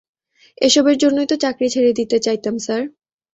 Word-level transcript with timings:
এসবের 0.61 0.97
জন্যই 0.97 1.27
তো 1.27 1.35
চাকরি 1.43 1.67
ছেড়ে 1.73 1.91
দিতে 1.99 2.17
চাইতাম, 2.19 2.55
স্যার। 2.57 2.81